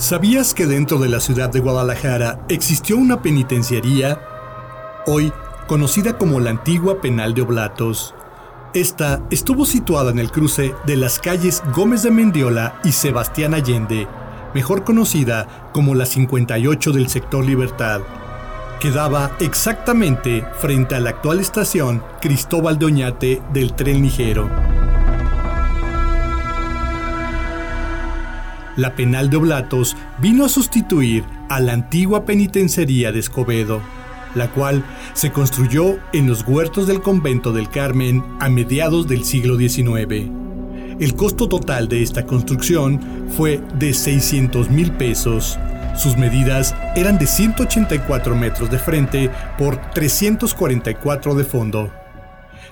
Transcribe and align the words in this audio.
¿Sabías 0.00 0.54
que 0.54 0.66
dentro 0.66 0.96
de 0.96 1.10
la 1.10 1.20
ciudad 1.20 1.50
de 1.50 1.60
Guadalajara 1.60 2.40
existió 2.48 2.96
una 2.96 3.20
penitenciaría, 3.20 4.18
hoy 5.06 5.30
conocida 5.66 6.16
como 6.16 6.40
la 6.40 6.48
antigua 6.48 7.02
Penal 7.02 7.34
de 7.34 7.42
Oblatos? 7.42 8.14
Esta 8.72 9.20
estuvo 9.30 9.66
situada 9.66 10.10
en 10.10 10.18
el 10.18 10.30
cruce 10.30 10.74
de 10.86 10.96
las 10.96 11.18
calles 11.18 11.62
Gómez 11.76 12.02
de 12.02 12.12
Mendiola 12.12 12.80
y 12.82 12.92
Sebastián 12.92 13.52
Allende, 13.52 14.08
mejor 14.54 14.84
conocida 14.84 15.68
como 15.74 15.94
la 15.94 16.06
58 16.06 16.92
del 16.92 17.10
sector 17.10 17.44
Libertad. 17.44 18.00
Quedaba 18.80 19.32
exactamente 19.38 20.46
frente 20.60 20.94
a 20.94 21.00
la 21.00 21.10
actual 21.10 21.40
estación 21.40 22.02
Cristóbal 22.22 22.78
de 22.78 22.86
Oñate 22.86 23.42
del 23.52 23.74
tren 23.74 24.00
ligero. 24.00 24.48
La 28.76 28.94
penal 28.94 29.30
de 29.30 29.36
Oblatos 29.36 29.96
vino 30.18 30.44
a 30.44 30.48
sustituir 30.48 31.24
a 31.48 31.60
la 31.60 31.72
antigua 31.72 32.24
penitenciaría 32.24 33.12
de 33.12 33.18
Escobedo, 33.18 33.80
la 34.34 34.48
cual 34.52 34.84
se 35.12 35.32
construyó 35.32 35.98
en 36.12 36.28
los 36.28 36.46
huertos 36.46 36.86
del 36.86 37.00
convento 37.00 37.52
del 37.52 37.68
Carmen 37.68 38.24
a 38.38 38.48
mediados 38.48 39.08
del 39.08 39.24
siglo 39.24 39.56
XIX. 39.56 40.30
El 41.00 41.14
costo 41.16 41.48
total 41.48 41.88
de 41.88 42.02
esta 42.02 42.26
construcción 42.26 43.00
fue 43.36 43.60
de 43.78 43.92
600 43.92 44.70
mil 44.70 44.92
pesos. 44.92 45.58
Sus 45.96 46.16
medidas 46.16 46.74
eran 46.94 47.18
de 47.18 47.26
184 47.26 48.36
metros 48.36 48.70
de 48.70 48.78
frente 48.78 49.30
por 49.58 49.80
344 49.92 51.34
de 51.34 51.44
fondo. 51.44 51.90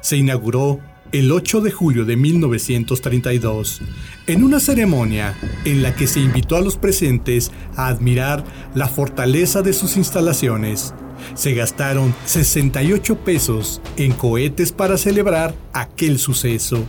Se 0.00 0.16
inauguró 0.16 0.78
el 1.12 1.32
8 1.32 1.60
de 1.60 1.70
julio 1.70 2.04
de 2.04 2.16
1932, 2.16 3.80
en 4.26 4.44
una 4.44 4.60
ceremonia 4.60 5.34
en 5.64 5.82
la 5.82 5.94
que 5.94 6.06
se 6.06 6.20
invitó 6.20 6.56
a 6.56 6.60
los 6.60 6.76
presentes 6.76 7.50
a 7.76 7.88
admirar 7.88 8.44
la 8.74 8.88
fortaleza 8.88 9.62
de 9.62 9.72
sus 9.72 9.96
instalaciones. 9.96 10.94
Se 11.34 11.54
gastaron 11.54 12.14
68 12.26 13.18
pesos 13.20 13.80
en 13.96 14.12
cohetes 14.12 14.72
para 14.72 14.98
celebrar 14.98 15.54
aquel 15.72 16.18
suceso. 16.18 16.84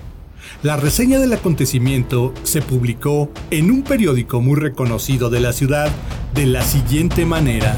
La 0.63 0.77
reseña 0.77 1.19
del 1.19 1.33
acontecimiento 1.33 2.33
se 2.43 2.61
publicó 2.61 3.31
en 3.51 3.71
un 3.71 3.83
periódico 3.83 4.41
muy 4.41 4.59
reconocido 4.59 5.29
de 5.29 5.39
la 5.39 5.53
ciudad 5.53 5.89
de 6.33 6.45
la 6.45 6.61
siguiente 6.61 7.25
manera. 7.25 7.77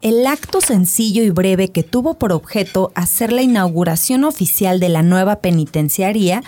El 0.00 0.26
acto 0.26 0.60
sencillo 0.60 1.22
y 1.24 1.30
breve 1.30 1.70
que 1.70 1.82
tuvo 1.82 2.14
por 2.14 2.32
objeto 2.32 2.92
hacer 2.94 3.32
la 3.32 3.42
inauguración 3.42 4.24
oficial 4.24 4.78
de 4.78 4.88
la 4.88 5.02
nueva 5.02 5.36
penitenciaría 5.36 6.42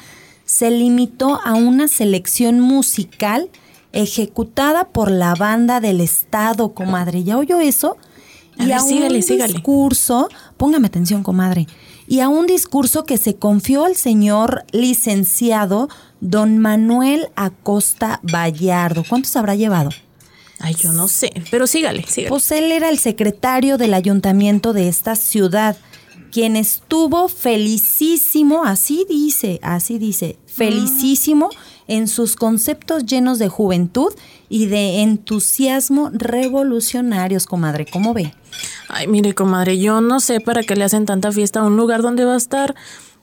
se 0.44 0.70
limitó 0.70 1.40
a 1.44 1.54
una 1.54 1.88
selección 1.88 2.60
musical 2.60 3.50
ejecutada 3.92 4.88
por 4.88 5.10
la 5.10 5.34
banda 5.34 5.80
del 5.80 6.00
Estado, 6.00 6.74
comadre. 6.74 7.24
¿Ya 7.24 7.38
oyó 7.38 7.60
eso? 7.60 7.96
y 8.58 8.72
a 8.72 8.82
un 8.82 9.08
discurso, 9.08 10.28
póngame 10.56 10.88
atención, 10.88 11.22
comadre, 11.22 11.66
y 12.06 12.20
a 12.20 12.28
un 12.28 12.46
discurso 12.46 13.04
que 13.04 13.16
se 13.16 13.36
confió 13.36 13.84
al 13.84 13.96
señor 13.96 14.64
licenciado 14.72 15.88
don 16.20 16.58
Manuel 16.58 17.28
Acosta 17.36 18.20
Vallardo. 18.22 19.04
¿Cuántos 19.08 19.34
habrá 19.36 19.54
llevado? 19.54 19.90
Ay, 20.60 20.74
yo 20.74 20.92
no 20.92 21.08
sé, 21.08 21.32
pero 21.50 21.66
sígale, 21.66 22.04
sígale. 22.06 22.28
Pues 22.28 22.50
él 22.52 22.70
era 22.70 22.90
el 22.90 22.98
secretario 22.98 23.78
del 23.78 23.94
ayuntamiento 23.94 24.72
de 24.72 24.88
esta 24.88 25.16
ciudad, 25.16 25.76
quien 26.30 26.54
estuvo 26.54 27.28
felicísimo, 27.28 28.64
así 28.64 29.06
dice, 29.08 29.58
así 29.62 29.98
dice, 29.98 30.36
felicísimo 30.46 31.50
en 31.88 32.06
sus 32.06 32.36
conceptos 32.36 33.04
llenos 33.04 33.38
de 33.38 33.48
juventud 33.48 34.12
y 34.48 34.66
de 34.66 35.00
entusiasmo 35.00 36.10
revolucionarios, 36.12 37.46
comadre. 37.46 37.86
¿Cómo 37.90 38.14
ve? 38.14 38.32
Ay, 38.88 39.08
mire, 39.08 39.34
comadre, 39.34 39.78
yo 39.78 40.00
no 40.00 40.20
sé 40.20 40.40
para 40.40 40.62
qué 40.62 40.76
le 40.76 40.84
hacen 40.84 41.06
tanta 41.06 41.32
fiesta 41.32 41.60
a 41.60 41.64
un 41.64 41.76
lugar 41.76 42.02
donde 42.02 42.24
va 42.24 42.34
a 42.34 42.36
estar, 42.36 42.76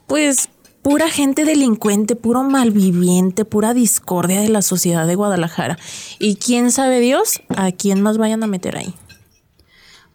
pues, 0.06 0.50
pura 0.82 1.10
gente 1.10 1.44
delincuente, 1.44 2.16
puro 2.16 2.42
malviviente, 2.44 3.44
pura 3.44 3.74
discordia 3.74 4.40
de 4.40 4.48
la 4.48 4.62
sociedad 4.62 5.06
de 5.06 5.14
Guadalajara. 5.14 5.78
Y 6.18 6.36
quién 6.36 6.70
sabe 6.70 7.00
Dios 7.00 7.40
a 7.48 7.72
quién 7.72 8.00
más 8.00 8.18
vayan 8.18 8.42
a 8.42 8.46
meter 8.46 8.76
ahí. 8.76 8.94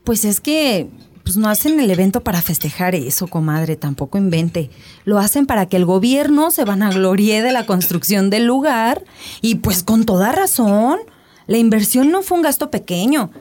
Pues 0.03 0.25
es 0.25 0.41
que 0.41 0.90
pues 1.24 1.38
no 1.38 1.47
hacen 1.47 1.79
el 1.79 1.90
evento 1.90 2.22
para 2.22 2.41
festejar 2.41 2.96
eso, 2.96 3.28
comadre, 3.28 3.78
tampoco 3.78 4.18
invente. 4.18 4.69
Lo 5.06 5.19
hacen 5.19 5.46
para 5.46 5.68
que 5.68 5.78
el 5.78 5.85
gobierno 5.85 6.51
se 6.51 6.66
vanaglorie 6.66 7.41
de 7.41 7.53
la 7.53 7.66
construcción 7.66 8.30
del 8.30 8.45
lugar 8.45 9.03
y 9.41 9.56
pues 9.56 9.84
con 9.84 10.06
toda 10.06 10.34
razón. 10.34 11.00
La 11.47 11.57
inversión 11.57 12.12
no 12.12 12.24
fue 12.24 12.38
un 12.38 12.44
gasto 12.44 12.69
pequeño. 12.69 13.31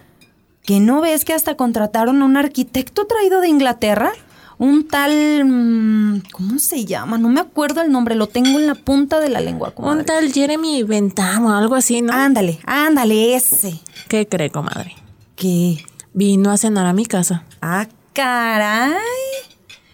¿Que 0.64 0.78
no 0.78 1.00
ves 1.00 1.24
que 1.24 1.32
hasta 1.32 1.56
contrataron 1.56 2.22
a 2.22 2.24
un 2.24 2.36
arquitecto 2.36 3.06
traído 3.06 3.40
de 3.40 3.48
Inglaterra? 3.48 4.12
Un 4.62 4.86
tal... 4.86 5.44
Mm, 5.44 6.22
¿Cómo 6.30 6.58
se 6.60 6.84
llama? 6.84 7.18
No 7.18 7.28
me 7.28 7.40
acuerdo 7.40 7.82
el 7.82 7.90
nombre, 7.90 8.14
lo 8.14 8.28
tengo 8.28 8.60
en 8.60 8.68
la 8.68 8.76
punta 8.76 9.18
de 9.18 9.28
la 9.28 9.40
lengua. 9.40 9.72
Comadre. 9.72 9.98
Un 9.98 10.04
tal 10.04 10.32
Jeremy 10.32 10.84
Bentham 10.84 11.46
o 11.46 11.50
algo 11.52 11.74
así, 11.74 12.00
¿no? 12.00 12.12
Ándale, 12.12 12.60
ándale, 12.64 13.34
ese. 13.34 13.80
¿Qué 14.08 14.28
cree, 14.28 14.50
comadre? 14.50 14.94
¿Qué? 15.34 15.84
Vino 16.14 16.52
a 16.52 16.56
cenar 16.56 16.86
a 16.86 16.92
mi 16.92 17.06
casa. 17.06 17.44
Ah, 17.60 17.88
caray. 18.12 18.92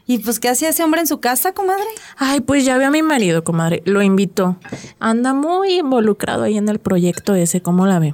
¿Y 0.07 0.19
pues 0.19 0.39
qué 0.39 0.51
hacía 0.51 0.69
ese 0.69 0.85
hombre 0.85 1.01
en 1.01 1.07
su 1.07 1.19
casa, 1.19 1.53
comadre? 1.53 1.87
Ay, 2.19 2.41
pues 2.41 2.67
ya 2.67 2.77
ve 2.77 2.85
a 2.85 2.91
mi 2.91 3.01
marido, 3.01 3.45
comadre. 3.45 3.83
Lo 3.87 4.03
invitó. 4.03 4.59
Anda 5.01 5.33
muy 5.33 5.79
involucrado 5.79 6.43
ahí 6.43 6.59
en 6.59 6.69
el 6.69 6.79
proyecto 6.79 7.35
ese, 7.35 7.63
¿cómo 7.63 7.87
la 7.87 8.01
ve? 8.01 8.13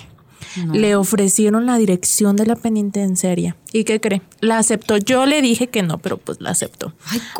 Le 0.73 0.97
ofrecieron 0.97 1.67
la 1.67 1.77
dirección 1.77 2.37
de 2.37 2.47
la 2.47 2.57
penitenciaria. 2.57 3.57
¿Y 3.73 3.85
qué 3.85 4.01
cree? 4.01 4.23
La 4.41 4.59
aceptó. 4.59 4.97
Yo 4.97 5.27
le 5.27 5.43
dije 5.43 5.69
que 5.69 5.83
no, 5.83 5.99
pero 5.99 6.17
pues 6.19 6.41
la 6.41 6.51
aceptó. 6.51 6.93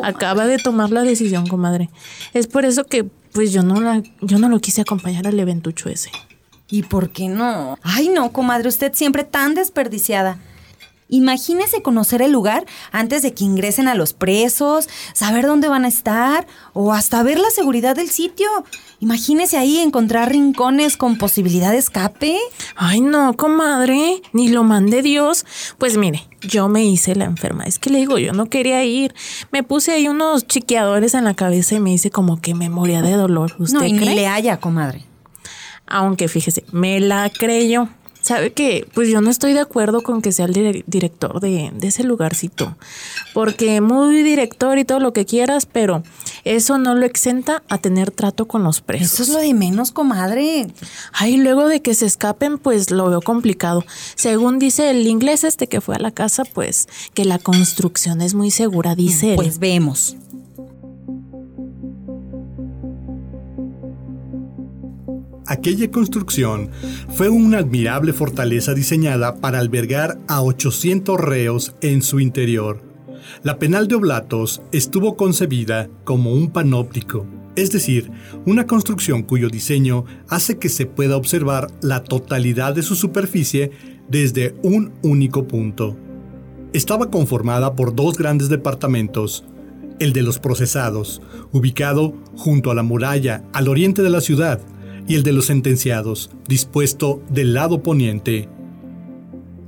Acaba 0.03 0.47
de 0.47 0.59
tomar 0.59 0.91
la 0.91 1.03
decisión, 1.03 1.47
comadre. 1.47 1.91
Es 2.33 2.47
por 2.47 2.65
eso 2.65 2.85
que 2.85 3.05
pues 3.33 3.53
yo 3.53 3.63
no 3.63 3.81
la, 3.81 4.03
yo 4.21 4.39
no 4.39 4.49
lo 4.49 4.61
quise 4.61 4.81
acompañar 4.81 5.27
al 5.27 5.39
eventucho 5.39 5.89
ese. 5.89 6.11
¿Y 6.69 6.83
por 6.83 7.11
qué 7.11 7.29
no? 7.29 7.79
Ay, 7.83 8.09
no, 8.09 8.33
comadre, 8.33 8.69
usted 8.69 8.95
siempre 8.95 9.25
tan 9.25 9.55
desperdiciada. 9.55 10.39
Imagínese 11.15 11.81
conocer 11.81 12.23
el 12.23 12.33
lugar 12.33 12.67
antes 12.91 13.23
de 13.23 13.35
que 13.35 13.45
ingresen 13.45 13.87
a 13.87 13.95
los 13.95 14.13
presos, 14.13 14.89
saber 15.13 15.47
dónde 15.47 15.69
van 15.69 15.85
a 15.85 15.89
estar 15.89 16.45
o 16.73 16.93
hasta 16.93 17.23
ver 17.23 17.39
la 17.39 17.51
seguridad 17.51 17.95
del 17.95 18.11
sitio. 18.11 18.49
Imagínese 18.99 19.57
ahí 19.57 19.79
encontrar 19.79 20.33
rincones 20.33 20.97
con 20.97 21.17
posibilidad 21.17 21.71
de 21.71 21.79
escape. 21.79 22.37
Ay, 22.75 23.01
no, 23.01 23.37
comadre, 23.37 24.23
ni 24.33 24.49
lo 24.49 24.65
mande 24.65 25.03
Dios. 25.03 25.47
Pues 25.79 25.97
mire, 25.97 26.27
yo 26.41 26.69
me 26.69 26.85
hice 26.85 27.15
la 27.15 27.27
enferma. 27.27 27.63
Es 27.63 27.79
que 27.79 27.91
le 27.91 27.99
digo, 28.01 28.19
yo 28.19 28.33
no 28.33 28.47
quería 28.47 28.83
ir. 28.83 29.15
Me 29.53 29.63
puse 29.63 29.93
ahí 29.93 30.09
unos 30.09 30.49
chiqueadores 30.49 31.15
en 31.15 31.23
la 31.23 31.35
cabeza 31.35 31.77
y 31.77 31.81
me 31.81 31.93
hice 31.93 32.11
como 32.11 32.41
que 32.41 32.57
me 32.57 32.71
moría 32.71 33.03
de 33.03 33.13
dolor. 33.13 33.55
¿Usted 33.61 33.79
no, 33.79 33.85
y 33.85 33.93
ni 33.93 34.17
le 34.17 34.27
haya, 34.27 34.57
comadre. 34.57 35.05
Aunque 35.87 36.27
fíjese, 36.27 36.65
me 36.73 36.99
la 36.99 37.31
creyó 37.31 37.89
sabe 38.25 38.53
que 38.53 38.89
pues 38.95 39.09
yo 39.09 39.21
no 39.21 39.31
estoy 39.31 39.53
de 39.53 39.61
acuerdo 39.61 40.03
con 40.03 40.23
que 40.23 40.33
sea 40.33 40.47
el 40.47 40.83
director 40.87 41.41
de, 41.41 41.71
ese 41.83 42.05
lugarcito, 42.05 42.77
porque 43.35 43.83
muy 43.83 44.23
director 44.23 44.79
y 44.79 44.85
todo 44.85 44.99
lo 44.99 45.13
que 45.13 45.27
quieras, 45.27 45.67
pero 45.67 46.03
eso 46.45 46.79
no 46.79 46.95
lo 46.95 47.05
exenta 47.05 47.63
a 47.69 47.79
tener 47.79 48.11
trato 48.11 48.49
con 48.49 48.65
los 48.65 48.81
presos. 48.81 49.13
Eso 49.13 49.23
es 49.25 49.29
lo 49.29 49.39
de 49.39 49.53
menos, 49.53 49.93
comadre. 49.93 50.69
Ay, 51.13 51.37
luego 51.37 51.69
de 51.69 51.83
que 51.83 51.95
se 51.95 52.07
escapen, 52.07 52.59
pues 52.59 52.91
lo 52.91 53.11
veo 53.11 53.21
complicado. 53.21 53.85
Según 54.15 54.59
dice 54.59 54.91
el 54.91 55.07
inglés 55.07 55.45
este 55.45 55.67
que 55.67 55.83
fue 55.83 55.97
a 55.97 55.99
la 56.01 56.11
casa, 56.11 56.45
pues 56.45 56.89
que 57.13 57.27
la 57.27 57.39
construcción 57.39 58.23
es 58.23 58.33
muy 58.33 58.51
segura, 58.51 58.95
dice 58.95 59.35
Pues 59.37 59.59
vemos. 59.59 60.17
Aquella 65.47 65.91
construcción 65.91 66.71
fue 67.15 67.29
una 67.29 67.59
admirable 67.59 68.15
fortaleza 68.15 68.73
diseñada 68.73 69.37
para 69.37 69.59
albergar 69.59 70.19
a 70.27 70.43
800 70.43 71.21
reos 71.21 71.75
en 71.83 72.01
su 72.01 72.19
interior. 72.19 72.83
La 73.43 73.59
penal 73.59 73.87
de 73.87 73.97
Oblatos 73.97 74.63
estuvo 74.73 75.17
concebida 75.17 75.91
como 76.05 76.33
un 76.33 76.51
panóptico, 76.51 77.27
es 77.57 77.71
decir, 77.71 78.11
una 78.47 78.67
construcción 78.67 79.23
cuyo 79.23 79.51
diseño 79.51 80.07
hace 80.29 80.59
que 80.59 80.71
se 80.71 80.87
pueda 80.87 81.17
observar 81.17 81.69
la 81.83 82.03
totalidad 82.03 82.75
de 82.75 82.83
su 82.83 82.95
superficie 82.95 83.71
desde 84.09 84.55
un 84.63 84.93
único 85.03 85.47
punto. 85.47 85.95
Estaba 86.73 87.11
conformada 87.11 87.77
por 87.77 87.95
dos 87.95 88.17
grandes 88.17 88.49
departamentos, 88.49 89.45
el 90.01 90.13
de 90.13 90.23
los 90.23 90.39
procesados, 90.39 91.23
ubicado 91.53 92.15
junto 92.35 92.71
a 92.71 92.75
la 92.75 92.83
muralla 92.83 93.45
al 93.53 93.69
oriente 93.69 94.03
de 94.03 94.11
la 94.11 94.21
ciudad, 94.21 94.61
y 95.07 95.15
el 95.15 95.23
de 95.23 95.33
los 95.33 95.47
sentenciados, 95.47 96.31
dispuesto 96.49 97.23
del 97.31 97.55
lado 97.55 97.83
poniente. 97.83 98.49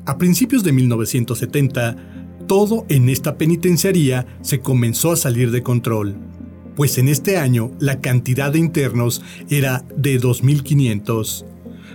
A 0.06 0.19
principios 0.19 0.62
de 0.62 0.73
1970, 0.73 1.97
todo 2.47 2.87
en 2.88 3.09
esta 3.09 3.37
penitenciaría 3.37 4.27
se 4.41 4.61
comenzó 4.61 5.12
a 5.12 5.17
salir 5.17 5.50
de 5.50 5.62
control. 5.62 6.17
pues 6.77 6.99
en 6.99 7.09
este 7.09 7.38
año 7.38 7.71
la 7.81 8.03
cantidad 8.03 8.53
de 8.53 8.59
internos 8.59 9.23
era 9.49 9.83
de 9.97 10.21
2.500. 10.21 11.47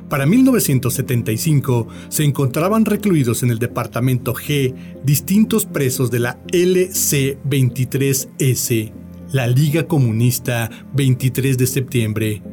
Para 0.10 0.26
1975 0.26 1.88
se 2.10 2.24
encontraban 2.26 2.86
recluidos 2.86 3.44
en 3.44 3.52
el 3.52 3.60
departamento 3.60 4.34
G 4.34 4.74
distintos 5.06 5.68
presos 5.68 6.10
de 6.12 6.20
la 6.20 6.44
LC-23S, 6.48 8.92
la 9.32 9.48
Liga 9.48 9.88
Comunista 9.88 10.70
23 10.96 11.58
de 11.58 11.68
septiembre, 11.68 12.44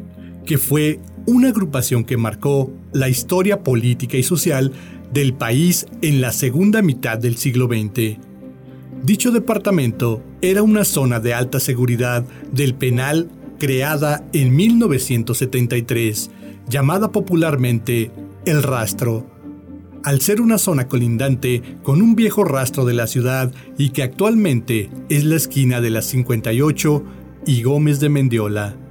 que 0.48 0.56
fue 0.56 0.98
una 1.26 1.48
agrupación 1.48 2.04
que 2.04 2.16
marcó 2.16 2.72
la 2.94 3.10
historia 3.10 3.62
política 3.62 4.16
y 4.16 4.22
social 4.22 4.72
del 5.12 5.34
país 5.34 5.86
en 6.00 6.22
la 6.22 6.32
segunda 6.32 6.80
mitad 6.80 7.18
del 7.18 7.36
siglo 7.36 7.66
XX. 7.66 8.16
Dicho 9.02 9.30
departamento 9.30 10.22
era 10.40 10.62
una 10.62 10.84
zona 10.84 11.20
de 11.20 11.34
alta 11.34 11.60
seguridad 11.60 12.24
del 12.50 12.74
penal 12.74 13.28
creada 13.58 14.24
en 14.32 14.56
1973 14.56 16.30
llamada 16.66 17.12
popularmente 17.12 18.10
El 18.46 18.62
Rastro, 18.62 19.26
al 20.02 20.22
ser 20.22 20.40
una 20.40 20.56
zona 20.56 20.88
colindante 20.88 21.62
con 21.82 22.00
un 22.00 22.16
viejo 22.16 22.42
rastro 22.42 22.86
de 22.86 22.94
la 22.94 23.06
ciudad 23.06 23.52
y 23.76 23.90
que 23.90 24.02
actualmente 24.02 24.88
es 25.10 25.24
la 25.24 25.36
esquina 25.36 25.82
de 25.82 25.90
las 25.90 26.06
58 26.06 27.04
y 27.44 27.62
Gómez 27.62 28.00
de 28.00 28.08
Mendiola. 28.08 28.88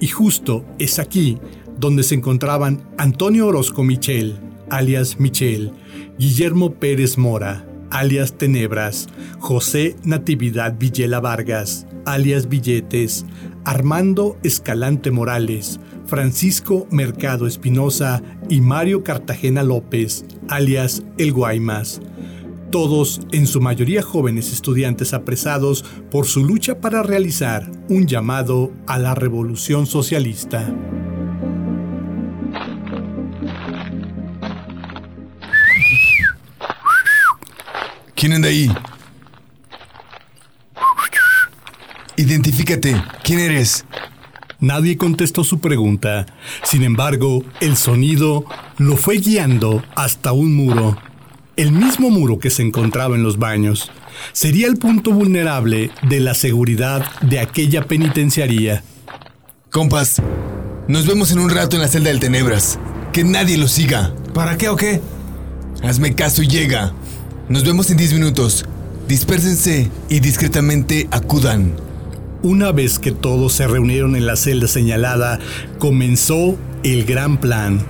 Y 0.00 0.08
justo 0.08 0.64
es 0.78 0.98
aquí 0.98 1.38
donde 1.78 2.02
se 2.02 2.14
encontraban 2.14 2.82
Antonio 2.98 3.46
Orozco 3.46 3.84
Michel, 3.84 4.38
alias 4.70 5.18
Michel, 5.20 5.72
Guillermo 6.18 6.74
Pérez 6.74 7.18
Mora, 7.18 7.66
alias 7.90 8.34
Tenebras, 8.36 9.08
José 9.38 9.96
Natividad 10.04 10.76
Villela 10.78 11.20
Vargas, 11.20 11.86
alias 12.04 12.48
Billetes, 12.48 13.24
Armando 13.64 14.36
Escalante 14.42 15.10
Morales, 15.10 15.80
Francisco 16.06 16.86
Mercado 16.90 17.46
Espinosa 17.46 18.22
y 18.48 18.60
Mario 18.60 19.04
Cartagena 19.04 19.62
López, 19.62 20.24
alias 20.48 21.02
El 21.18 21.32
Guaymas. 21.32 22.00
Todos, 22.70 23.20
en 23.32 23.46
su 23.46 23.60
mayoría 23.62 24.02
jóvenes 24.02 24.52
estudiantes 24.52 25.14
apresados 25.14 25.84
por 26.10 26.26
su 26.26 26.44
lucha 26.44 26.80
para 26.80 27.02
realizar 27.02 27.70
un 27.88 28.06
llamado 28.06 28.72
a 28.86 28.98
la 28.98 29.14
revolución 29.14 29.86
socialista. 29.86 30.70
¿Quién 38.14 38.32
anda 38.32 38.48
ahí? 38.48 38.70
Identifícate, 42.16 43.00
¿quién 43.22 43.38
eres? 43.38 43.86
Nadie 44.60 44.96
contestó 44.96 45.44
su 45.44 45.60
pregunta. 45.60 46.26
Sin 46.64 46.82
embargo, 46.82 47.44
el 47.60 47.76
sonido 47.76 48.44
lo 48.76 48.96
fue 48.96 49.18
guiando 49.18 49.84
hasta 49.94 50.32
un 50.32 50.56
muro. 50.56 50.98
El 51.58 51.72
mismo 51.72 52.08
muro 52.08 52.38
que 52.38 52.50
se 52.50 52.62
encontraba 52.62 53.16
en 53.16 53.24
los 53.24 53.40
baños. 53.40 53.90
Sería 54.32 54.68
el 54.68 54.76
punto 54.76 55.10
vulnerable 55.10 55.90
de 56.08 56.20
la 56.20 56.34
seguridad 56.34 57.04
de 57.20 57.40
aquella 57.40 57.84
penitenciaría. 57.84 58.84
Compas, 59.68 60.22
nos 60.86 61.08
vemos 61.08 61.32
en 61.32 61.40
un 61.40 61.50
rato 61.50 61.74
en 61.74 61.82
la 61.82 61.88
celda 61.88 62.10
del 62.10 62.20
Tenebras. 62.20 62.78
Que 63.12 63.24
nadie 63.24 63.58
lo 63.58 63.66
siga. 63.66 64.14
¿Para 64.34 64.56
qué 64.56 64.68
o 64.68 64.76
qué? 64.76 65.00
Hazme 65.82 66.14
caso 66.14 66.44
y 66.44 66.46
llega. 66.46 66.92
Nos 67.48 67.64
vemos 67.64 67.90
en 67.90 67.96
10 67.96 68.12
minutos. 68.12 68.64
Dispérsense 69.08 69.90
y 70.08 70.20
discretamente 70.20 71.08
acudan. 71.10 71.74
Una 72.40 72.70
vez 72.70 73.00
que 73.00 73.10
todos 73.10 73.54
se 73.54 73.66
reunieron 73.66 74.14
en 74.14 74.26
la 74.26 74.36
celda 74.36 74.68
señalada, 74.68 75.40
comenzó 75.80 76.56
el 76.84 77.04
gran 77.04 77.40
plan. 77.40 77.84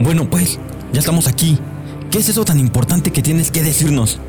Bueno, 0.00 0.28
pues, 0.28 0.58
ya 0.92 1.00
estamos 1.00 1.28
aquí. 1.28 1.58
¿Qué 2.14 2.20
es 2.20 2.28
eso 2.28 2.44
tan 2.44 2.60
importante 2.60 3.10
que 3.10 3.22
tienes 3.22 3.50
que 3.50 3.60
decirnos? 3.60 4.20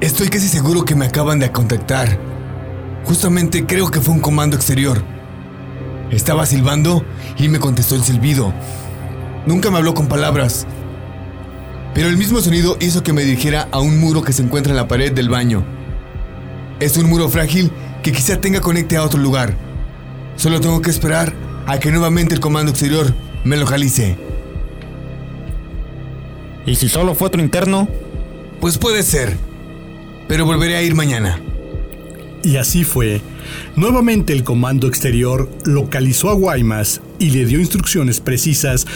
Estoy 0.00 0.30
casi 0.30 0.48
seguro 0.48 0.84
que 0.84 0.96
me 0.96 1.06
acaban 1.06 1.38
de 1.38 1.52
contactar. 1.52 2.18
Justamente 3.04 3.66
creo 3.66 3.88
que 3.88 4.00
fue 4.00 4.14
un 4.14 4.20
comando 4.20 4.56
exterior. 4.56 5.04
Estaba 6.10 6.44
silbando 6.44 7.04
y 7.38 7.46
me 7.46 7.60
contestó 7.60 7.94
el 7.94 8.02
silbido. 8.02 8.52
Nunca 9.46 9.70
me 9.70 9.76
habló 9.76 9.94
con 9.94 10.08
palabras. 10.08 10.66
Pero 11.94 12.08
el 12.08 12.16
mismo 12.16 12.40
sonido 12.40 12.76
hizo 12.80 13.04
que 13.04 13.12
me 13.12 13.22
dirigiera 13.22 13.68
a 13.70 13.78
un 13.78 14.00
muro 14.00 14.22
que 14.22 14.32
se 14.32 14.42
encuentra 14.42 14.72
en 14.72 14.78
la 14.78 14.88
pared 14.88 15.12
del 15.12 15.28
baño. 15.28 15.64
Es 16.80 16.96
un 16.96 17.08
muro 17.08 17.28
frágil 17.28 17.70
que 18.02 18.10
quizá 18.10 18.40
tenga 18.40 18.60
conecte 18.60 18.96
a 18.96 19.04
otro 19.04 19.20
lugar. 19.20 19.54
Solo 20.34 20.60
tengo 20.60 20.82
que 20.82 20.90
esperar 20.90 21.32
a 21.64 21.78
que 21.78 21.92
nuevamente 21.92 22.34
el 22.34 22.40
comando 22.40 22.72
exterior 22.72 23.14
me 23.44 23.56
localice. 23.56 24.27
¿Y 26.66 26.76
si 26.76 26.88
solo 26.88 27.14
fue 27.14 27.28
otro 27.28 27.40
interno? 27.40 27.88
Pues 28.60 28.78
puede 28.78 29.02
ser, 29.02 29.36
pero 30.26 30.44
volveré 30.44 30.76
a 30.76 30.82
ir 30.82 30.94
mañana. 30.94 31.40
Y 32.42 32.56
así 32.56 32.84
fue. 32.84 33.20
Nuevamente 33.76 34.32
el 34.32 34.44
comando 34.44 34.86
exterior 34.86 35.50
localizó 35.64 36.30
a 36.30 36.34
Guaymas 36.34 37.00
y 37.18 37.30
le 37.30 37.44
dio 37.46 37.60
instrucciones 37.60 38.20
precisas 38.20 38.86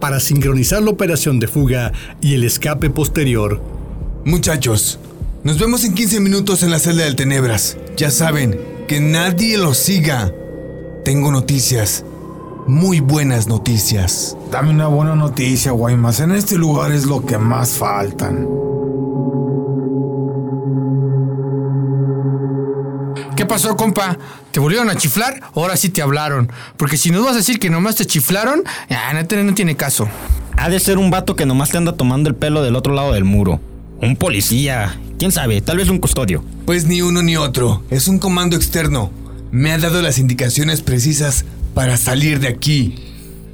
para 0.00 0.18
sincronizar 0.18 0.82
la 0.82 0.90
operación 0.90 1.38
de 1.38 1.48
fuga 1.48 1.92
y 2.20 2.34
el 2.34 2.44
escape 2.44 2.90
posterior. 2.90 3.62
Muchachos, 4.24 4.98
nos 5.44 5.58
vemos 5.58 5.84
en 5.84 5.94
15 5.94 6.20
minutos 6.20 6.62
en 6.62 6.70
la 6.70 6.78
celda 6.78 7.04
del 7.04 7.16
Tenebras. 7.16 7.76
Ya 7.96 8.10
saben, 8.10 8.58
que 8.88 9.00
nadie 9.00 9.56
los 9.56 9.78
siga. 9.78 10.32
Tengo 11.04 11.30
noticias. 11.30 12.04
Muy 12.66 13.00
buenas 13.00 13.48
noticias. 13.48 14.36
Dame 14.50 14.70
una 14.70 14.86
buena 14.86 15.14
noticia, 15.14 15.72
Guaymas. 15.72 16.20
En 16.20 16.32
este 16.32 16.56
lugar 16.56 16.92
es 16.92 17.06
lo 17.06 17.24
que 17.24 17.38
más 17.38 17.70
faltan. 17.70 18.46
¿Qué 23.36 23.46
pasó, 23.46 23.76
compa? 23.76 24.18
¿Te 24.52 24.60
volvieron 24.60 24.90
a 24.90 24.96
chiflar? 24.96 25.40
Ahora 25.54 25.76
sí 25.76 25.88
te 25.88 26.02
hablaron. 26.02 26.52
Porque 26.76 26.96
si 26.96 27.10
no 27.10 27.22
vas 27.22 27.32
a 27.32 27.38
decir 27.38 27.58
que 27.58 27.70
nomás 27.70 27.96
te 27.96 28.04
chiflaron, 28.04 28.62
ya, 28.88 29.12
no, 29.12 29.26
tiene, 29.26 29.44
no 29.44 29.54
tiene 29.54 29.76
caso. 29.76 30.08
Ha 30.56 30.68
de 30.68 30.78
ser 30.78 30.98
un 30.98 31.10
vato 31.10 31.36
que 31.36 31.46
nomás 31.46 31.70
te 31.70 31.78
anda 31.78 31.92
tomando 31.92 32.28
el 32.28 32.34
pelo 32.34 32.62
del 32.62 32.76
otro 32.76 32.92
lado 32.92 33.12
del 33.12 33.24
muro. 33.24 33.60
Un 34.02 34.16
policía. 34.16 34.98
¿Quién 35.18 35.32
sabe? 35.32 35.60
Tal 35.60 35.78
vez 35.78 35.88
un 35.88 35.98
custodio. 35.98 36.44
Pues 36.66 36.86
ni 36.86 37.02
uno 37.02 37.22
ni 37.22 37.36
otro. 37.36 37.82
Es 37.90 38.08
un 38.08 38.18
comando 38.18 38.56
externo. 38.56 39.10
Me 39.50 39.72
ha 39.72 39.78
dado 39.78 40.02
las 40.02 40.18
indicaciones 40.18 40.82
precisas 40.82 41.44
para 41.74 41.96
salir 41.96 42.40
de 42.40 42.48
aquí. 42.48 42.94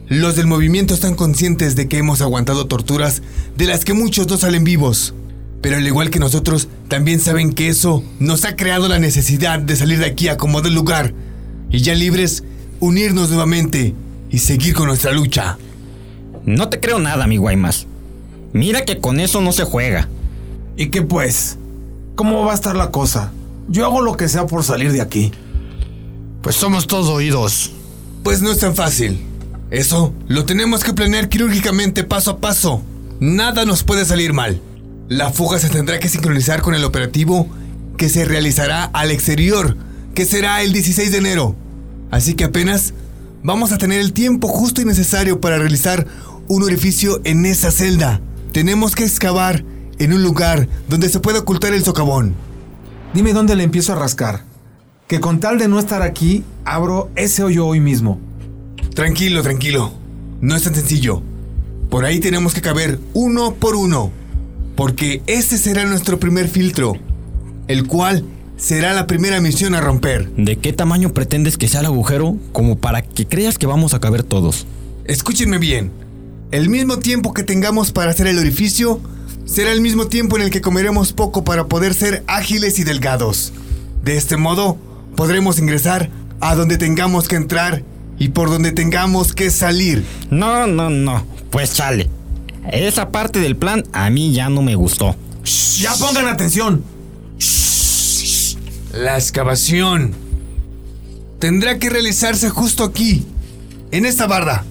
Los 0.08 0.37
del 0.37 0.46
movimiento 0.46 0.94
están 0.94 1.14
conscientes 1.14 1.75
de 1.75 1.88
que 1.88 1.99
hemos 1.99 2.20
aguantado 2.20 2.66
torturas 2.66 3.23
de 3.56 3.66
las 3.66 3.85
que 3.85 3.92
muchos 3.92 4.28
no 4.28 4.37
salen 4.37 4.64
vivos. 4.64 5.14
Pero 5.61 5.76
al 5.76 5.87
igual 5.87 6.11
que 6.11 6.18
nosotros, 6.20 6.68
también 6.88 7.18
saben 7.18 7.52
que 7.52 7.68
eso 7.68 8.04
nos 8.20 8.44
ha 8.44 8.54
creado 8.54 8.88
la 8.88 8.99
necesidad 8.99 9.58
de 9.58 9.75
salir 9.75 9.99
de 9.99 10.06
aquí 10.06 10.28
a 10.28 10.37
como 10.37 10.62
del 10.62 10.75
lugar. 10.75 11.12
Y 11.70 11.80
ya 11.80 11.94
libres, 11.94 12.44
unirnos 12.78 13.30
nuevamente 13.30 13.94
y 14.30 14.38
seguir 14.38 14.75
con 14.75 14.87
nuestra 14.87 15.12
lucha. 15.12 15.58
No 16.44 16.68
te 16.68 16.78
creo 16.78 17.00
nada, 17.00 17.26
mi 17.26 17.37
Guaymas. 17.37 17.87
Mira 18.52 18.85
que 18.85 19.00
con 19.00 19.18
eso 19.18 19.40
no 19.40 19.50
se 19.52 19.64
juega. 19.64 20.08
¿Y 20.76 20.90
qué 20.90 21.02
pues? 21.02 21.58
¿Cómo 22.14 22.44
va 22.44 22.52
a 22.52 22.54
estar 22.54 22.76
la 22.76 22.90
cosa? 22.92 23.32
Yo 23.68 23.85
hago 23.85 24.00
lo 24.00 24.16
que 24.16 24.28
sea 24.28 24.46
por 24.46 24.62
salir 24.62 24.92
de 24.92 25.00
aquí. 25.00 25.32
Pues 26.42 26.54
somos 26.54 26.87
todos 26.87 27.08
oídos. 27.08 27.73
Pues 28.26 28.42
no 28.42 28.50
es 28.50 28.59
tan 28.59 28.75
fácil. 28.75 29.25
Eso 29.71 30.12
lo 30.26 30.45
tenemos 30.45 30.83
que 30.83 30.92
planear 30.92 31.28
quirúrgicamente 31.28 32.02
paso 32.02 32.33
a 32.33 32.38
paso. 32.40 32.83
Nada 33.21 33.64
nos 33.64 33.85
puede 33.85 34.04
salir 34.04 34.33
mal. 34.33 34.61
La 35.09 35.30
fuga 35.30 35.61
se 35.61 35.68
tendrá 35.68 36.00
que 36.00 36.09
sincronizar 36.09 36.61
con 36.61 36.75
el 36.75 36.83
operativo 36.83 37.49
que 37.97 38.09
se 38.09 38.25
realizará 38.25 38.83
al 38.83 39.12
exterior, 39.12 39.76
que 40.16 40.25
será 40.25 40.61
el 40.62 40.73
16 40.73 41.12
de 41.12 41.18
enero. 41.18 41.54
Así 42.11 42.35
que 42.35 42.42
apenas 42.42 42.95
vamos 43.45 43.71
a 43.71 43.78
tener 43.78 44.00
el 44.00 44.12
tiempo 44.12 44.49
justo 44.49 44.80
y 44.83 44.87
necesario 44.87 45.40
para 45.40 45.59
realizar 45.59 46.09
un 46.49 46.64
orificio 46.64 47.21
en 47.23 47.47
esa 47.47 47.71
celda. 47.71 48.21
Tenemos 48.50 48.97
que 48.97 49.04
excavar 49.04 49.62
en 50.00 50.12
un 50.12 50.25
lugar 50.25 50.68
donde 50.88 51.11
se 51.11 51.21
pueda 51.21 51.38
ocultar 51.38 51.75
el 51.75 51.85
socavón. 51.85 52.35
Dime 53.14 53.33
dónde 53.33 53.54
le 53.54 53.62
empiezo 53.62 53.92
a 53.92 53.97
rascar. 53.97 54.42
Que 55.06 55.21
con 55.21 55.38
tal 55.38 55.59
de 55.59 55.68
no 55.68 55.78
estar 55.78 56.02
aquí, 56.02 56.42
abro 56.66 57.11
ese 57.16 57.42
hoyo 57.42 57.66
hoy 57.66 57.80
mismo. 57.80 58.20
Tranquilo, 58.94 59.42
tranquilo. 59.42 59.92
No 60.40 60.56
es 60.56 60.64
tan 60.64 60.75
sencillo. 60.75 61.23
Por 61.88 62.04
ahí 62.04 62.20
tenemos 62.20 62.52
que 62.52 62.61
caber 62.61 62.99
uno 63.14 63.54
por 63.54 63.76
uno. 63.76 64.11
Porque 64.75 65.23
este 65.26 65.56
será 65.56 65.85
nuestro 65.85 66.18
primer 66.18 66.49
filtro. 66.49 66.94
El 67.68 67.87
cual 67.87 68.25
será 68.56 68.92
la 68.92 69.06
primera 69.06 69.40
misión 69.40 69.75
a 69.75 69.80
romper. 69.80 70.30
¿De 70.32 70.56
qué 70.56 70.73
tamaño 70.73 71.14
pretendes 71.14 71.56
que 71.56 71.68
sea 71.68 71.80
el 71.80 71.87
agujero 71.87 72.37
como 72.52 72.76
para 72.76 73.00
que 73.00 73.26
creas 73.26 73.58
que 73.58 73.66
vamos 73.66 73.94
a 73.94 74.00
caber 74.00 74.23
todos? 74.23 74.66
Escúchenme 75.04 75.58
bien. 75.58 75.92
El 76.50 76.68
mismo 76.68 76.99
tiempo 76.99 77.32
que 77.32 77.44
tengamos 77.44 77.92
para 77.92 78.11
hacer 78.11 78.26
el 78.26 78.38
orificio 78.38 79.00
será 79.44 79.73
el 79.73 79.80
mismo 79.80 80.08
tiempo 80.08 80.37
en 80.37 80.42
el 80.42 80.50
que 80.50 80.61
comeremos 80.61 81.12
poco 81.12 81.44
para 81.44 81.66
poder 81.66 81.94
ser 81.94 82.25
ágiles 82.26 82.78
y 82.78 82.85
delgados. 82.85 83.52
De 84.04 84.16
este 84.16 84.37
modo, 84.37 84.76
podremos 85.16 85.58
ingresar 85.58 86.11
a 86.40 86.55
donde 86.55 86.78
tengamos 86.78 87.28
que 87.28 87.37
entrar 87.37 87.83
y 88.19 88.28
por 88.28 88.50
donde 88.50 88.73
tengamos 88.73 89.33
que 89.33 89.50
salir. 89.50 90.05
No, 90.31 90.66
no, 90.66 90.90
no. 90.90 91.25
Pues 91.50 91.75
chale. 91.75 92.09
Esa 92.73 93.11
parte 93.11 93.38
del 93.38 93.57
plan 93.57 93.85
a 93.93 94.11
mí 94.11 94.33
ya 94.33 94.49
no 94.49 94.62
me 94.62 94.75
gustó. 94.75 95.14
¡Ya 95.78 95.95
pongan 95.95 96.26
atención! 96.26 96.83
La 98.93 99.19
excavación 99.19 100.14
tendrá 101.38 101.78
que 101.78 101.90
realizarse 101.90 102.49
justo 102.49 102.83
aquí, 102.83 103.26
en 103.90 104.07
esta 104.07 104.26
barda. 104.26 104.64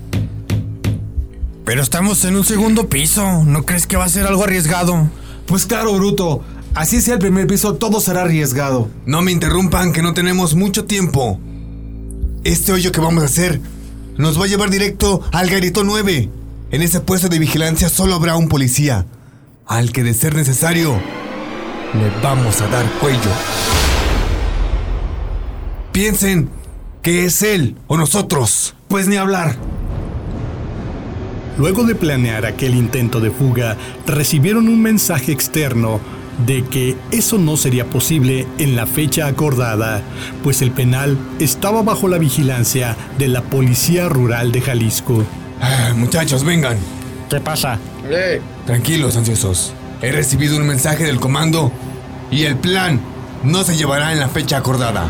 Pero 1.63 1.81
estamos 1.81 2.23
en 2.25 2.35
un 2.35 2.43
segundo 2.43 2.89
piso. 2.89 3.43
¿No 3.43 3.63
crees 3.63 3.87
que 3.87 3.97
va 3.97 4.05
a 4.05 4.09
ser 4.09 4.25
algo 4.25 4.43
arriesgado? 4.43 5.09
Pues 5.45 5.65
claro, 5.65 5.93
Bruto. 5.93 6.43
Así 6.73 7.01
sea 7.01 7.13
el 7.13 7.19
primer 7.19 7.47
piso, 7.47 7.75
todo 7.75 8.01
será 8.01 8.23
arriesgado. 8.23 8.89
No 9.05 9.21
me 9.21 9.31
interrumpan, 9.31 9.93
que 9.93 10.01
no 10.01 10.13
tenemos 10.13 10.55
mucho 10.55 10.85
tiempo. 10.85 11.39
Este 12.45 12.71
hoyo 12.71 12.91
que 12.91 13.01
vamos 13.01 13.23
a 13.23 13.25
hacer 13.25 13.59
nos 14.17 14.39
va 14.39 14.45
a 14.45 14.47
llevar 14.47 14.69
directo 14.69 15.23
al 15.31 15.49
garito 15.49 15.83
9. 15.83 16.29
En 16.69 16.81
ese 16.83 16.99
puesto 16.99 17.27
de 17.27 17.39
vigilancia 17.39 17.89
solo 17.89 18.13
habrá 18.13 18.35
un 18.35 18.49
policía, 18.49 19.07
al 19.65 19.91
que 19.91 20.03
de 20.03 20.13
ser 20.13 20.35
necesario 20.35 20.93
le 21.95 22.21
vamos 22.21 22.61
a 22.61 22.67
dar 22.67 22.85
cuello. 22.99 23.31
Piensen 25.91 26.49
que 27.01 27.25
es 27.25 27.41
él 27.41 27.77
o 27.87 27.97
nosotros. 27.97 28.75
Pues 28.89 29.07
ni 29.07 29.15
hablar. 29.15 29.55
Luego 31.57 31.83
de 31.83 31.95
planear 31.95 32.45
aquel 32.45 32.75
intento 32.75 33.21
de 33.21 33.31
fuga, 33.31 33.75
recibieron 34.05 34.67
un 34.67 34.83
mensaje 34.83 35.31
externo 35.31 35.99
de 36.45 36.63
que 36.63 36.97
eso 37.11 37.37
no 37.37 37.57
sería 37.57 37.85
posible 37.85 38.47
en 38.57 38.75
la 38.75 38.85
fecha 38.87 39.27
acordada, 39.27 40.01
pues 40.43 40.61
el 40.61 40.71
penal 40.71 41.17
estaba 41.39 41.81
bajo 41.81 42.07
la 42.07 42.17
vigilancia 42.17 42.95
de 43.17 43.27
la 43.27 43.41
Policía 43.41 44.09
Rural 44.09 44.51
de 44.51 44.61
Jalisco. 44.61 45.23
Ah, 45.61 45.93
muchachos, 45.95 46.43
vengan. 46.43 46.77
¿Qué 47.29 47.39
pasa? 47.39 47.79
Tranquilos, 48.65 49.15
ansiosos. 49.17 49.73
He 50.01 50.11
recibido 50.11 50.57
un 50.57 50.67
mensaje 50.67 51.05
del 51.05 51.19
comando 51.19 51.71
y 52.29 52.43
el 52.43 52.57
plan 52.57 52.99
no 53.43 53.63
se 53.63 53.75
llevará 53.75 54.11
en 54.11 54.19
la 54.19 54.29
fecha 54.29 54.57
acordada. 54.57 55.07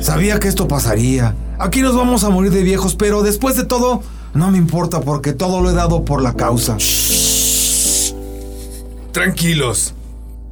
Sabía 0.00 0.38
que 0.38 0.48
esto 0.48 0.68
pasaría. 0.68 1.34
Aquí 1.58 1.80
nos 1.80 1.96
vamos 1.96 2.22
a 2.22 2.30
morir 2.30 2.52
de 2.52 2.62
viejos, 2.62 2.94
pero 2.94 3.22
después 3.22 3.56
de 3.56 3.64
todo, 3.64 4.02
no 4.34 4.50
me 4.50 4.58
importa 4.58 5.00
porque 5.00 5.32
todo 5.32 5.60
lo 5.60 5.70
he 5.70 5.74
dado 5.74 6.04
por 6.04 6.22
la 6.22 6.34
causa. 6.34 6.76
Tranquilos. 9.16 9.94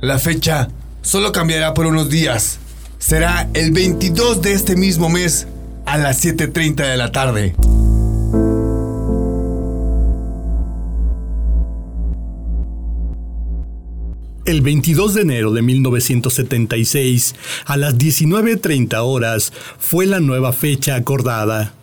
La 0.01 0.19
fecha 0.19 0.71
solo 1.03 1.33
cambiará 1.33 1.75
por 1.75 1.85
unos 1.85 2.09
días. 2.09 2.59
Será 2.99 3.51
el 3.53 3.73
22 3.73 4.41
de 4.41 4.55
este 4.55 4.75
mismo 4.75 5.11
mes 5.11 5.47
a 5.85 5.99
las 5.99 6.25
7.30 6.25 6.77
de 6.77 6.97
la 6.97 7.13
tarde. 7.13 7.55
El 14.47 14.63
22 14.63 15.13
de 15.13 15.21
enero 15.21 15.53
de 15.53 15.61
1976, 15.61 17.35
a 17.67 17.77
las 17.77 17.99
19.30 17.99 18.97
horas, 19.03 19.53
fue 19.79 20.07
la 20.07 20.21
nueva 20.21 20.55
fecha 20.55 20.95
acordada. 20.95 21.75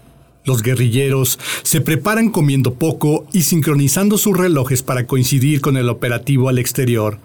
Los 0.43 0.63
guerrilleros 0.63 1.37
se 1.63 1.81
preparan 1.81 2.29
comiendo 2.29 2.73
poco 2.73 3.25
y 3.31 3.43
sincronizando 3.43 4.17
sus 4.17 4.35
relojes 4.35 4.81
para 4.81 5.05
coincidir 5.05 5.61
con 5.61 5.77
el 5.77 5.89
operativo 5.89 6.49
al 6.49 6.57
exterior. 6.57 7.19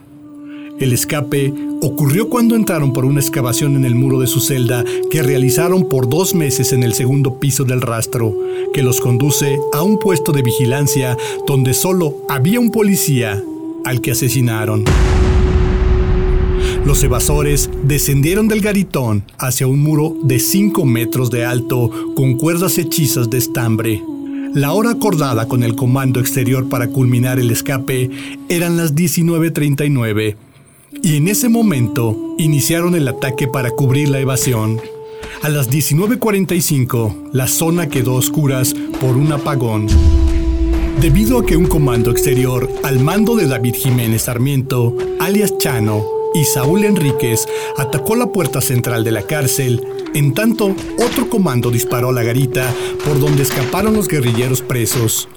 El 0.78 0.92
escape 0.92 1.54
ocurrió 1.80 2.28
cuando 2.28 2.54
entraron 2.54 2.92
por 2.92 3.06
una 3.06 3.20
excavación 3.20 3.76
en 3.76 3.86
el 3.86 3.94
muro 3.94 4.20
de 4.20 4.26
su 4.26 4.40
celda 4.40 4.84
que 5.10 5.22
realizaron 5.22 5.88
por 5.88 6.10
dos 6.10 6.34
meses 6.34 6.74
en 6.74 6.82
el 6.82 6.92
segundo 6.92 7.40
piso 7.40 7.64
del 7.64 7.80
rastro, 7.80 8.34
que 8.74 8.82
los 8.82 9.00
conduce 9.00 9.58
a 9.72 9.82
un 9.82 9.98
puesto 9.98 10.32
de 10.32 10.42
vigilancia 10.42 11.16
donde 11.46 11.72
solo 11.72 12.16
había 12.28 12.60
un 12.60 12.70
policía 12.70 13.42
al 13.86 14.02
que 14.02 14.10
asesinaron. 14.10 14.84
Los 16.86 17.02
evasores 17.02 17.68
descendieron 17.82 18.46
del 18.46 18.60
garitón 18.60 19.24
hacia 19.38 19.66
un 19.66 19.80
muro 19.80 20.14
de 20.22 20.38
5 20.38 20.84
metros 20.84 21.32
de 21.32 21.44
alto 21.44 21.90
con 22.14 22.34
cuerdas 22.36 22.78
hechizas 22.78 23.28
de 23.28 23.38
estambre. 23.38 24.00
La 24.54 24.72
hora 24.72 24.92
acordada 24.92 25.48
con 25.48 25.64
el 25.64 25.74
comando 25.74 26.20
exterior 26.20 26.68
para 26.68 26.86
culminar 26.86 27.40
el 27.40 27.50
escape 27.50 28.08
eran 28.48 28.76
las 28.76 28.94
19.39 28.94 30.36
y 31.02 31.16
en 31.16 31.26
ese 31.26 31.48
momento 31.48 32.36
iniciaron 32.38 32.94
el 32.94 33.08
ataque 33.08 33.48
para 33.48 33.72
cubrir 33.72 34.08
la 34.08 34.20
evasión. 34.20 34.80
A 35.42 35.48
las 35.48 35.68
19.45 35.68 37.30
la 37.32 37.48
zona 37.48 37.88
quedó 37.88 38.12
a 38.12 38.20
oscuras 38.20 38.76
por 39.00 39.16
un 39.16 39.32
apagón. 39.32 39.88
Debido 41.00 41.40
a 41.40 41.44
que 41.44 41.56
un 41.56 41.66
comando 41.66 42.12
exterior 42.12 42.70
al 42.84 43.00
mando 43.00 43.34
de 43.34 43.48
David 43.48 43.74
Jiménez 43.74 44.22
Sarmiento, 44.22 44.96
alias 45.18 45.58
Chano, 45.58 46.15
y 46.36 46.44
Saúl 46.44 46.84
Enríquez 46.84 47.48
atacó 47.78 48.14
la 48.14 48.26
puerta 48.26 48.60
central 48.60 49.04
de 49.04 49.10
la 49.10 49.22
cárcel, 49.22 49.82
en 50.12 50.34
tanto 50.34 50.76
otro 50.98 51.30
comando 51.30 51.70
disparó 51.70 52.10
a 52.10 52.12
la 52.12 52.22
garita 52.22 52.74
por 53.06 53.18
donde 53.18 53.42
escaparon 53.42 53.94
los 53.94 54.06
guerrilleros 54.06 54.60
presos. 54.60 55.30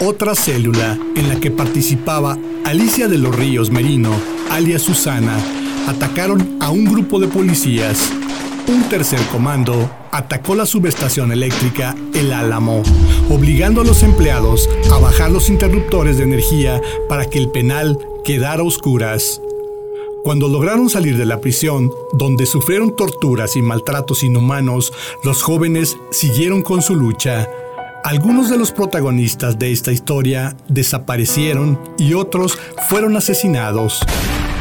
Otra 0.00 0.36
célula 0.36 0.96
en 1.16 1.28
la 1.28 1.40
que 1.40 1.50
participaba 1.50 2.38
Alicia 2.64 3.08
de 3.08 3.18
los 3.18 3.34
Ríos 3.34 3.70
Merino, 3.70 4.12
alias 4.48 4.82
Susana, 4.82 5.36
atacaron 5.88 6.56
a 6.60 6.70
un 6.70 6.84
grupo 6.84 7.18
de 7.18 7.26
policías. 7.26 8.12
Un 8.68 8.88
tercer 8.88 9.20
comando 9.32 9.90
atacó 10.12 10.54
la 10.54 10.66
subestación 10.66 11.32
eléctrica 11.32 11.96
El 12.14 12.32
Álamo, 12.32 12.84
obligando 13.28 13.80
a 13.80 13.84
los 13.84 14.04
empleados 14.04 14.70
a 14.92 14.98
bajar 14.98 15.32
los 15.32 15.50
interruptores 15.50 16.16
de 16.16 16.24
energía 16.24 16.80
para 17.08 17.26
que 17.26 17.38
el 17.38 17.50
penal 17.50 17.98
quedara 18.24 18.62
a 18.62 18.64
oscuras. 18.64 19.40
Cuando 20.24 20.48
lograron 20.48 20.88
salir 20.88 21.18
de 21.18 21.26
la 21.26 21.42
prisión, 21.42 21.92
donde 22.14 22.46
sufrieron 22.46 22.96
torturas 22.96 23.56
y 23.56 23.62
maltratos 23.62 24.24
inhumanos, 24.24 24.90
los 25.22 25.42
jóvenes 25.42 25.98
siguieron 26.10 26.62
con 26.62 26.80
su 26.80 26.96
lucha. 26.96 27.46
Algunos 28.04 28.48
de 28.48 28.56
los 28.56 28.72
protagonistas 28.72 29.58
de 29.58 29.70
esta 29.70 29.92
historia 29.92 30.56
desaparecieron 30.66 31.78
y 31.98 32.14
otros 32.14 32.58
fueron 32.88 33.18
asesinados. 33.18 34.00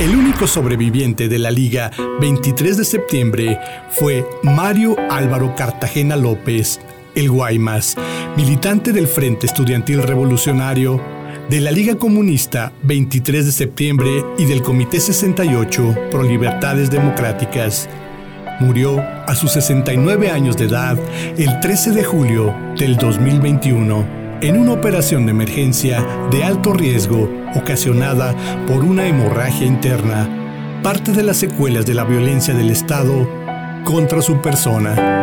El 0.01 0.17
único 0.17 0.48
sobreviviente 0.48 1.29
de 1.29 1.39
la 1.39 1.50
Liga 1.50 1.91
23 2.20 2.75
de 2.75 2.84
septiembre 2.84 3.58
fue 3.89 4.27
Mario 4.43 4.98
Álvaro 5.10 5.55
Cartagena 5.55 6.17
López, 6.17 6.82
el 7.15 7.32
Guaymas, 7.32 7.96
militante 8.36 8.91
del 8.91 9.08
Frente 9.08 9.46
Estudiantil 9.46 10.03
Revolucionario 10.03 11.23
de 11.50 11.60
la 11.60 11.72
Liga 11.72 11.96
Comunista 11.96 12.72
23 12.84 13.46
de 13.46 13.52
septiembre 13.52 14.10
y 14.38 14.46
del 14.46 14.62
Comité 14.62 15.00
68 15.00 15.96
Pro 16.12 16.24
Libertades 16.24 16.90
Democráticas. 16.90 17.90
Murió 18.60 19.02
a 19.02 19.36
sus 19.36 19.52
69 19.52 20.30
años 20.30 20.58
de 20.58 20.66
edad 20.66 20.98
el 21.38 21.60
13 21.60 21.92
de 21.92 22.04
julio 22.04 22.56
del 22.78 22.98
2021 22.98 24.24
en 24.42 24.58
una 24.58 24.74
operación 24.74 25.26
de 25.26 25.32
emergencia 25.32 26.06
de 26.32 26.44
alto 26.44 26.74
riesgo 26.74 27.30
ocasionada 27.56 28.36
por 28.68 28.84
una 28.84 29.08
hemorragia 29.08 29.66
interna, 29.66 30.82
parte 30.84 31.12
de 31.12 31.24
las 31.24 31.38
secuelas 31.38 31.86
de 31.86 31.94
la 31.94 32.04
violencia 32.04 32.54
del 32.54 32.70
Estado 32.70 33.28
contra 33.86 34.22
su 34.22 34.42
persona. 34.42 35.23